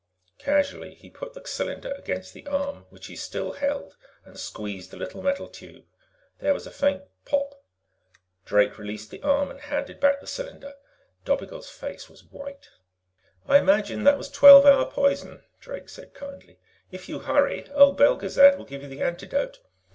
[0.39, 4.97] Casually, he put the cylinder against the arm which he still held and squeezed the
[4.97, 5.85] little metal tube.
[6.39, 7.61] There was a faint pop!
[8.43, 10.73] Drake released the arm and handed back the cylinder.
[11.23, 12.69] Dobigel's face was white.
[13.47, 16.57] "I imagine that was twelve hour poison," Drake said kindly.
[16.89, 19.59] "If you hurry, old Belgezad will give you the antidote.